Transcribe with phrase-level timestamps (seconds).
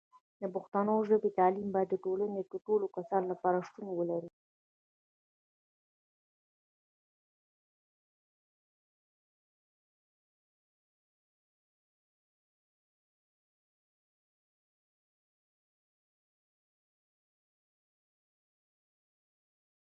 [0.39, 4.31] د پښتو ژبې تعلیم باید د ټولنې د ټولو کسانو لپاره شتون ولري.